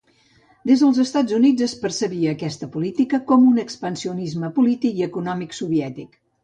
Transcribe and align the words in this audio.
Des 0.69 0.81
dels 0.83 0.99
Estats 1.03 1.35
Units 1.39 1.65
es 1.67 1.75
percebia 1.83 2.33
aquesta 2.39 2.71
política 2.77 3.23
com 3.31 3.47
un 3.53 3.63
expansionisme 3.67 4.53
polític 4.59 5.03
i 5.03 5.11
econòmic 5.13 5.59
soviètic. 5.63 6.23